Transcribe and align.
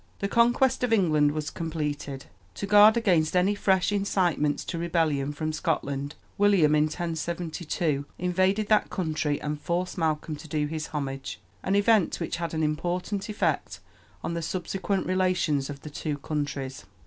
The 0.17 0.27
conquest 0.27 0.83
of 0.83 0.91
England 0.91 1.31
was 1.31 1.51
completed. 1.51 2.25
To 2.55 2.65
guard 2.65 2.97
against 2.97 3.35
any 3.35 3.53
fresh 3.53 3.91
incitements 3.91 4.65
to 4.65 4.79
rebellion 4.79 5.31
from 5.31 5.53
Scotland, 5.53 6.15
William 6.39 6.73
in 6.73 6.85
1072 6.85 8.05
invaded 8.17 8.67
that 8.69 8.89
country 8.89 9.39
and 9.39 9.61
forced 9.61 9.99
Malcolm 9.99 10.35
to 10.37 10.47
do 10.47 10.65
him 10.65 10.79
homage 10.91 11.39
an 11.61 11.75
event 11.75 12.19
which 12.19 12.37
had 12.37 12.55
an 12.55 12.63
important 12.63 13.29
effect 13.29 13.79
on 14.23 14.33
the 14.33 14.41
subsequent 14.41 15.05
relations 15.05 15.69
of 15.69 15.81
the 15.81 15.89
two 15.91 16.17
countries. 16.17 16.83